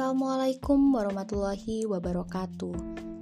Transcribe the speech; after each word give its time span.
Assalamualaikum 0.00 0.96
warahmatullahi 0.96 1.84
wabarakatuh. 1.84 2.72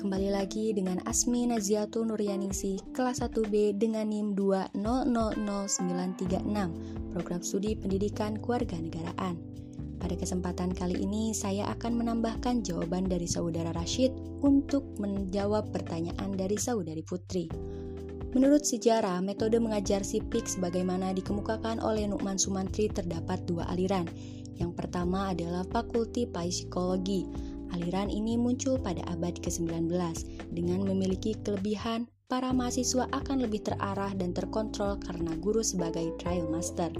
Kembali 0.00 0.32
lagi 0.32 0.72
dengan 0.72 1.04
Asmi 1.04 1.44
Naziatu 1.44 2.00
Nuryaningsih 2.00 2.96
Kelas 2.96 3.20
1B 3.20 3.76
dengan 3.76 4.08
NIM 4.08 4.32
2000936 4.32 6.32
Program 7.12 7.40
Studi 7.44 7.76
Pendidikan 7.76 8.40
Kewarganegaraan 8.40 9.36
Pada 10.00 10.16
kesempatan 10.16 10.72
kali 10.72 10.96
ini 10.96 11.36
saya 11.36 11.68
akan 11.76 11.92
menambahkan 11.92 12.64
jawaban 12.64 13.04
dari 13.04 13.28
saudara 13.28 13.76
Rashid 13.76 14.16
Untuk 14.40 14.96
menjawab 14.96 15.76
pertanyaan 15.76 16.40
dari 16.40 16.56
saudari 16.56 17.04
Putri. 17.04 17.52
Menurut 18.32 18.64
sejarah, 18.64 19.20
metode 19.20 19.60
mengajar 19.60 20.00
sipik 20.00 20.48
sebagaimana 20.48 21.12
dikemukakan 21.12 21.84
oleh 21.84 22.08
Nukman 22.08 22.40
Sumantri 22.40 22.88
terdapat 22.88 23.44
dua 23.44 23.68
aliran, 23.68 24.08
yang 24.60 24.76
pertama 24.76 25.32
adalah 25.32 25.64
Fakulti 25.68 26.28
Psikologi. 26.28 27.24
Aliran 27.72 28.12
ini 28.12 28.36
muncul 28.36 28.76
pada 28.76 29.00
abad 29.08 29.32
ke-19 29.40 29.88
dengan 30.52 30.84
memiliki 30.84 31.32
kelebihan 31.40 32.04
para 32.28 32.52
mahasiswa 32.52 33.08
akan 33.12 33.44
lebih 33.44 33.64
terarah 33.64 34.12
dan 34.16 34.32
terkontrol 34.32 35.00
karena 35.00 35.32
guru 35.40 35.60
sebagai 35.64 36.12
trial 36.20 36.48
master. 36.48 36.92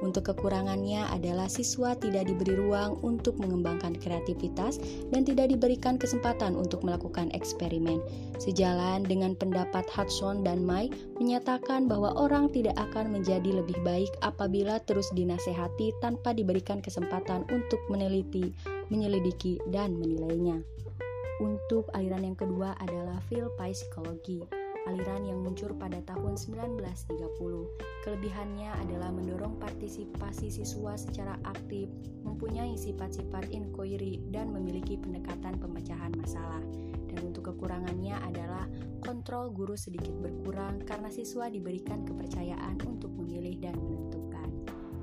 Untuk 0.00 0.32
kekurangannya 0.32 1.12
adalah 1.12 1.44
siswa 1.44 1.92
tidak 1.92 2.32
diberi 2.32 2.56
ruang 2.56 2.96
untuk 3.04 3.36
mengembangkan 3.36 4.00
kreativitas 4.00 4.80
dan 5.12 5.28
tidak 5.28 5.52
diberikan 5.52 6.00
kesempatan 6.00 6.56
untuk 6.56 6.80
melakukan 6.80 7.28
eksperimen. 7.36 8.00
Sejalan 8.40 9.04
dengan 9.04 9.36
pendapat 9.36 9.84
Hudson 9.92 10.40
dan 10.40 10.64
Mai 10.64 10.88
menyatakan 11.20 11.84
bahwa 11.84 12.16
orang 12.16 12.48
tidak 12.48 12.80
akan 12.80 13.12
menjadi 13.12 13.60
lebih 13.60 13.76
baik 13.84 14.10
apabila 14.24 14.80
terus 14.88 15.12
dinasehati 15.12 15.92
tanpa 16.00 16.32
diberikan 16.32 16.80
kesempatan 16.80 17.44
untuk 17.52 17.80
meneliti, 17.92 18.56
menyelidiki, 18.88 19.60
dan 19.68 20.00
menilainya. 20.00 20.64
Untuk 21.40 21.88
aliran 21.96 22.24
yang 22.24 22.36
kedua 22.36 22.76
adalah 22.80 23.16
Phil 23.28 23.48
Psikologi 23.56 24.59
aliran 24.88 25.28
yang 25.28 25.44
muncul 25.44 25.74
pada 25.76 26.00
tahun 26.08 26.40
1930. 26.40 27.10
Kelebihannya 28.06 28.70
adalah 28.80 29.12
mendorong 29.12 29.60
partisipasi 29.60 30.48
siswa 30.48 30.96
secara 30.96 31.36
aktif, 31.44 31.92
mempunyai 32.24 32.78
sifat-sifat 32.78 33.52
inquiry, 33.52 34.24
dan 34.32 34.48
memiliki 34.54 34.96
pendekatan 34.96 35.60
pemecahan 35.60 36.14
masalah. 36.16 36.62
Dan 37.10 37.34
untuk 37.34 37.52
kekurangannya 37.52 38.14
adalah 38.22 38.70
kontrol 39.02 39.50
guru 39.50 39.74
sedikit 39.74 40.14
berkurang 40.22 40.86
karena 40.86 41.10
siswa 41.10 41.50
diberikan 41.50 42.06
kepercayaan 42.06 42.78
untuk 42.86 43.10
memilih 43.18 43.58
dan 43.58 43.74
menentukan. 43.74 44.48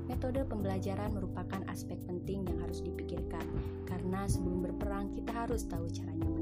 Metode 0.08 0.40
pembelajaran 0.48 1.12
merupakan 1.12 1.60
aspek 1.68 2.00
penting 2.08 2.48
yang 2.48 2.64
harus 2.64 2.80
dipikirkan, 2.80 3.44
karena 3.84 4.24
sebelum 4.24 4.64
berperang 4.64 5.12
kita 5.12 5.44
harus 5.44 5.68
tahu 5.68 5.84
caranya. 5.92 6.37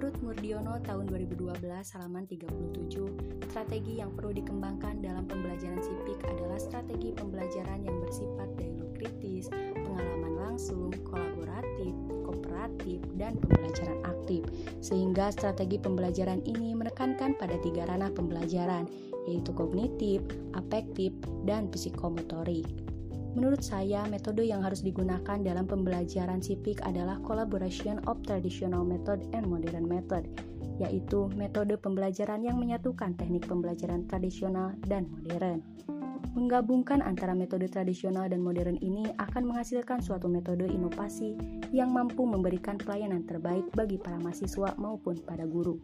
Menurut 0.00 0.32
Murdiono 0.32 0.80
tahun 0.80 1.12
2012 1.12 1.60
halaman 1.92 2.24
37, 2.24 3.52
strategi 3.52 4.00
yang 4.00 4.08
perlu 4.16 4.32
dikembangkan 4.32 5.04
dalam 5.04 5.28
pembelajaran 5.28 5.76
sipik 5.76 6.16
adalah 6.24 6.56
strategi 6.56 7.12
pembelajaran 7.12 7.84
yang 7.84 8.00
bersifat 8.00 8.48
dialog 8.56 8.88
kritis, 8.96 9.52
pengalaman 9.76 10.40
langsung, 10.40 10.88
kolaboratif, 11.04 11.92
kooperatif, 12.24 13.04
dan 13.20 13.36
pembelajaran 13.44 14.00
aktif. 14.08 14.40
Sehingga 14.80 15.36
strategi 15.36 15.76
pembelajaran 15.76 16.48
ini 16.48 16.72
menekankan 16.72 17.36
pada 17.36 17.60
tiga 17.60 17.84
ranah 17.84 18.08
pembelajaran, 18.16 18.88
yaitu 19.28 19.52
kognitif, 19.52 20.24
afektif, 20.56 21.12
dan 21.44 21.68
psikomotorik. 21.68 22.64
Menurut 23.30 23.62
saya, 23.62 24.02
metode 24.10 24.42
yang 24.42 24.66
harus 24.66 24.82
digunakan 24.82 25.38
dalam 25.38 25.62
pembelajaran 25.62 26.42
sipik 26.42 26.82
adalah 26.82 27.22
collaboration 27.22 28.02
of 28.10 28.18
traditional 28.26 28.82
method 28.82 29.22
and 29.30 29.46
modern 29.46 29.86
method, 29.86 30.26
yaitu 30.82 31.30
metode 31.38 31.78
pembelajaran 31.78 32.42
yang 32.42 32.58
menyatukan 32.58 33.14
teknik 33.14 33.46
pembelajaran 33.46 34.02
tradisional 34.10 34.74
dan 34.90 35.06
modern. 35.22 35.62
Menggabungkan 36.34 37.02
antara 37.02 37.34
metode 37.34 37.66
tradisional 37.66 38.30
dan 38.30 38.42
modern 38.42 38.78
ini 38.82 39.06
akan 39.18 39.50
menghasilkan 39.50 39.98
suatu 39.98 40.30
metode 40.30 40.66
inovasi 40.66 41.34
yang 41.70 41.90
mampu 41.90 42.22
memberikan 42.22 42.78
pelayanan 42.78 43.26
terbaik 43.26 43.66
bagi 43.74 43.98
para 43.98 44.18
mahasiswa 44.18 44.74
maupun 44.78 45.18
pada 45.22 45.46
guru. 45.46 45.78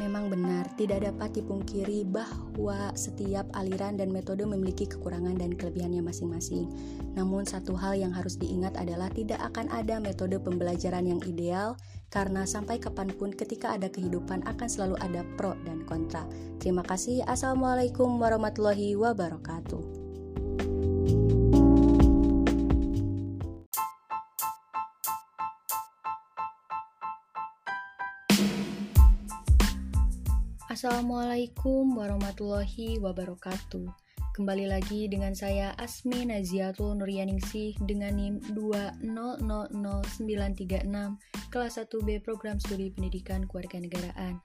Memang 0.00 0.32
benar, 0.32 0.72
tidak 0.80 1.04
dapat 1.04 1.36
dipungkiri 1.36 2.08
bahwa 2.08 2.96
setiap 2.96 3.44
aliran 3.52 4.00
dan 4.00 4.08
metode 4.08 4.40
memiliki 4.48 4.88
kekurangan 4.88 5.36
dan 5.36 5.52
kelebihannya 5.52 6.00
masing-masing. 6.00 6.64
Namun, 7.12 7.44
satu 7.44 7.76
hal 7.76 8.00
yang 8.00 8.08
harus 8.08 8.40
diingat 8.40 8.72
adalah 8.80 9.12
tidak 9.12 9.36
akan 9.52 9.68
ada 9.68 10.00
metode 10.00 10.40
pembelajaran 10.40 11.04
yang 11.04 11.20
ideal, 11.28 11.76
karena 12.08 12.48
sampai 12.48 12.80
kapan 12.80 13.12
pun, 13.12 13.36
ketika 13.36 13.76
ada 13.76 13.92
kehidupan, 13.92 14.40
akan 14.48 14.64
selalu 14.64 14.96
ada 15.04 15.28
pro 15.36 15.52
dan 15.68 15.84
kontra. 15.84 16.24
Terima 16.56 16.80
kasih. 16.88 17.20
Assalamualaikum 17.28 18.16
warahmatullahi 18.16 18.96
wabarakatuh. 18.96 20.01
Assalamualaikum 30.72 32.00
warahmatullahi 32.00 32.96
wabarakatuh 32.96 33.92
Kembali 34.32 34.72
lagi 34.72 35.04
dengan 35.04 35.36
saya 35.36 35.76
Asmi 35.76 36.24
Naziatul 36.24 36.96
Nuryaningsih 36.96 37.76
dengan 37.84 38.16
NIM 38.16 38.40
2000936 38.56 41.52
kelas 41.52 41.74
1B 41.76 42.24
Program 42.24 42.56
Studi 42.56 42.88
Pendidikan 42.88 43.44
Kewarganegaraan. 43.44 44.40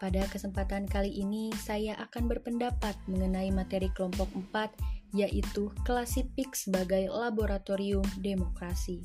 Pada 0.00 0.24
kesempatan 0.32 0.88
kali 0.88 1.12
ini 1.12 1.52
saya 1.52 2.00
akan 2.00 2.32
berpendapat 2.32 2.96
mengenai 3.04 3.52
materi 3.52 3.92
kelompok 3.92 4.32
4 4.56 4.72
yaitu 5.20 5.68
klasifik 5.84 6.56
sebagai 6.56 7.12
laboratorium 7.12 8.08
demokrasi. 8.24 9.04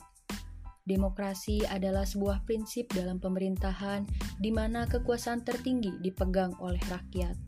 Demokrasi 0.84 1.64
adalah 1.64 2.04
sebuah 2.04 2.44
prinsip 2.44 2.92
dalam 2.92 3.16
pemerintahan 3.16 4.04
di 4.36 4.52
mana 4.52 4.84
kekuasaan 4.84 5.48
tertinggi 5.48 5.96
dipegang 6.04 6.52
oleh 6.60 6.84
rakyat. 6.92 7.40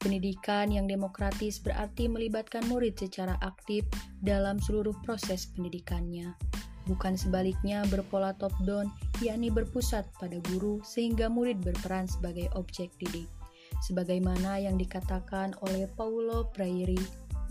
Pendidikan 0.00 0.72
yang 0.72 0.88
demokratis 0.88 1.60
berarti 1.60 2.08
melibatkan 2.08 2.64
murid 2.72 2.96
secara 2.96 3.36
aktif 3.44 3.84
dalam 4.24 4.56
seluruh 4.56 4.96
proses 5.04 5.52
pendidikannya, 5.52 6.32
bukan 6.88 7.14
sebaliknya 7.14 7.84
berpola 7.92 8.32
top-down, 8.40 8.88
yakni 9.20 9.52
berpusat 9.52 10.08
pada 10.16 10.40
guru 10.50 10.80
sehingga 10.80 11.28
murid 11.28 11.60
berperan 11.60 12.08
sebagai 12.08 12.48
objek 12.56 12.88
didik. 12.96 13.28
Sebagaimana 13.84 14.58
yang 14.64 14.80
dikatakan 14.80 15.52
oleh 15.60 15.86
Paulo 15.92 16.48
Freire 16.56 16.98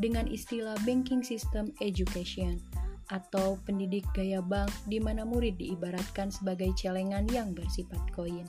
dengan 0.02 0.26
istilah 0.26 0.76
banking 0.82 1.22
system 1.22 1.70
education– 1.78 2.58
atau 3.12 3.60
pendidik 3.68 4.08
gaya 4.16 4.40
bank 4.40 4.72
di 4.88 5.04
mana 5.04 5.28
murid 5.28 5.60
diibaratkan 5.60 6.32
sebagai 6.32 6.72
celengan 6.80 7.28
yang 7.30 7.52
bersifat 7.52 8.00
koin. 8.16 8.48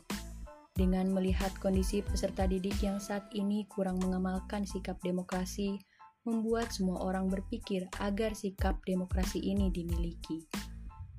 Dengan 0.72 1.12
melihat 1.12 1.52
kondisi 1.60 2.00
peserta 2.00 2.48
didik 2.48 2.80
yang 2.80 2.96
saat 2.96 3.28
ini 3.36 3.68
kurang 3.68 4.00
mengamalkan 4.00 4.64
sikap 4.64 4.96
demokrasi, 5.04 5.76
membuat 6.24 6.72
semua 6.72 7.02
orang 7.02 7.28
berpikir 7.28 7.90
agar 8.00 8.32
sikap 8.32 8.80
demokrasi 8.88 9.42
ini 9.42 9.68
dimiliki. 9.68 10.46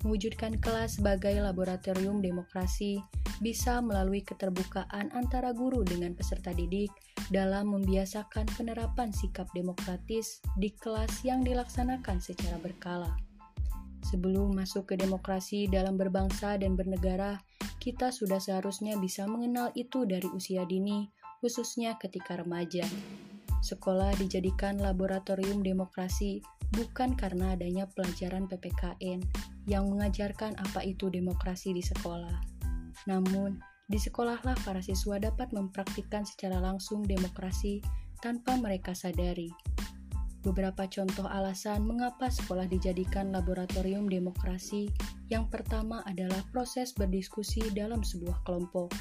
Mewujudkan 0.02 0.60
kelas 0.60 1.00
sebagai 1.00 1.38
laboratorium 1.40 2.20
demokrasi 2.20 3.00
bisa 3.40 3.80
melalui 3.80 4.20
keterbukaan 4.20 5.14
antara 5.16 5.56
guru 5.56 5.86
dengan 5.88 6.12
peserta 6.12 6.52
didik 6.52 6.92
dalam 7.32 7.72
membiasakan 7.72 8.50
penerapan 8.58 9.16
sikap 9.16 9.48
demokratis 9.56 10.44
di 10.60 10.76
kelas 10.76 11.24
yang 11.24 11.46
dilaksanakan 11.46 12.20
secara 12.20 12.60
berkala. 12.60 13.33
Sebelum 14.04 14.52
masuk 14.52 14.92
ke 14.92 14.96
demokrasi 15.00 15.72
dalam 15.72 15.96
berbangsa 15.96 16.60
dan 16.60 16.76
bernegara, 16.76 17.40
kita 17.80 18.12
sudah 18.12 18.38
seharusnya 18.38 19.00
bisa 19.00 19.24
mengenal 19.24 19.72
itu 19.80 20.04
dari 20.04 20.28
usia 20.32 20.68
dini, 20.68 21.08
khususnya 21.40 21.96
ketika 22.00 22.40
remaja. 22.40 22.84
Sekolah 23.64 24.12
dijadikan 24.20 24.76
laboratorium 24.76 25.64
demokrasi 25.64 26.44
bukan 26.76 27.16
karena 27.16 27.56
adanya 27.56 27.88
pelajaran 27.88 28.44
PPKN 28.52 29.24
yang 29.72 29.88
mengajarkan 29.88 30.60
apa 30.60 30.84
itu 30.84 31.08
demokrasi 31.08 31.72
di 31.72 31.80
sekolah. 31.80 32.44
Namun, 33.08 33.60
di 33.88 34.00
sekolahlah 34.00 34.56
para 34.64 34.84
siswa 34.84 35.20
dapat 35.20 35.52
mempraktikkan 35.56 36.28
secara 36.28 36.60
langsung 36.60 37.04
demokrasi 37.08 37.80
tanpa 38.20 38.56
mereka 38.60 38.96
sadari. 38.96 39.52
Beberapa 40.44 40.84
contoh 40.92 41.24
alasan 41.24 41.88
mengapa 41.88 42.28
sekolah 42.28 42.68
dijadikan 42.68 43.32
laboratorium 43.32 44.12
demokrasi. 44.12 44.92
Yang 45.32 45.56
pertama 45.56 46.04
adalah 46.04 46.44
proses 46.52 46.92
berdiskusi 46.92 47.64
dalam 47.72 48.04
sebuah 48.04 48.44
kelompok. 48.44 48.92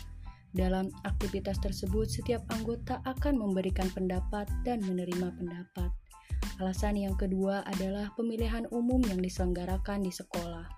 Dalam 0.55 0.87
aktivitas 1.03 1.59
tersebut, 1.59 2.07
setiap 2.07 2.47
anggota 2.55 3.03
akan 3.09 3.43
memberikan 3.43 3.91
pendapat 3.91 4.47
dan 4.63 4.85
menerima 4.87 5.35
pendapat. 5.35 5.91
Alasan 6.63 6.95
yang 6.95 7.19
kedua 7.19 7.67
adalah 7.67 8.15
pemilihan 8.15 8.71
umum 8.71 9.03
yang 9.03 9.19
diselenggarakan 9.19 10.07
di 10.07 10.15
sekolah. 10.15 10.69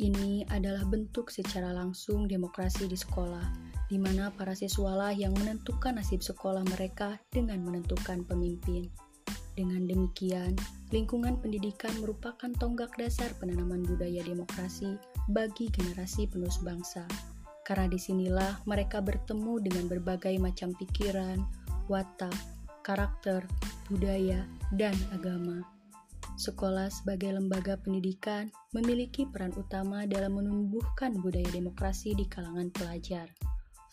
Ini 0.00 0.48
adalah 0.48 0.88
bentuk 0.88 1.28
secara 1.28 1.68
langsung 1.68 2.24
demokrasi 2.24 2.88
di 2.88 2.96
sekolah, 2.96 3.44
di 3.92 4.00
mana 4.00 4.32
para 4.32 4.56
siswalah 4.56 5.12
yang 5.12 5.36
menentukan 5.36 6.00
nasib 6.00 6.24
sekolah 6.24 6.64
mereka 6.64 7.20
dengan 7.28 7.60
menentukan 7.60 8.24
pemimpin. 8.24 8.88
Dengan 9.62 9.86
demikian, 9.86 10.58
lingkungan 10.90 11.38
pendidikan 11.38 11.94
merupakan 12.02 12.50
tonggak 12.58 12.90
dasar 12.98 13.30
penanaman 13.38 13.86
budaya 13.86 14.18
demokrasi 14.26 14.98
bagi 15.30 15.70
generasi 15.70 16.26
penerus 16.26 16.58
bangsa. 16.66 17.06
Karena 17.62 17.86
di 17.86 17.94
sinilah 17.94 18.58
mereka 18.66 18.98
bertemu 18.98 19.62
dengan 19.62 19.86
berbagai 19.86 20.34
macam 20.42 20.74
pikiran, 20.74 21.46
watak, 21.86 22.34
karakter, 22.82 23.46
budaya, 23.86 24.42
dan 24.74 24.98
agama. 25.14 25.62
Sekolah 26.34 26.90
sebagai 26.90 27.30
lembaga 27.30 27.78
pendidikan 27.78 28.50
memiliki 28.74 29.30
peran 29.30 29.54
utama 29.54 30.10
dalam 30.10 30.42
menumbuhkan 30.42 31.14
budaya 31.22 31.46
demokrasi 31.54 32.18
di 32.18 32.26
kalangan 32.26 32.66
pelajar. 32.74 33.30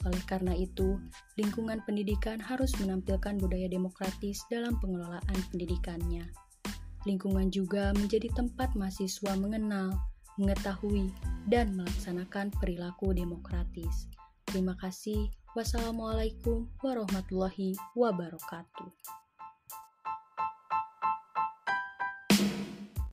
Oleh 0.08 0.24
karena 0.24 0.56
itu, 0.56 0.96
lingkungan 1.36 1.84
pendidikan 1.84 2.40
harus 2.40 2.72
menampilkan 2.80 3.36
budaya 3.36 3.68
demokratis 3.68 4.48
dalam 4.48 4.80
pengelolaan 4.80 5.40
pendidikannya. 5.52 6.24
Lingkungan 7.04 7.52
juga 7.52 7.92
menjadi 7.96 8.32
tempat 8.32 8.76
mahasiswa 8.80 9.36
mengenal, 9.36 9.92
mengetahui, 10.40 11.12
dan 11.52 11.76
melaksanakan 11.76 12.52
perilaku 12.60 13.12
demokratis. 13.12 14.08
Terima 14.48 14.76
kasih. 14.80 15.28
Wassalamualaikum 15.54 16.70
warahmatullahi 16.80 17.76
wabarakatuh. 17.98 18.92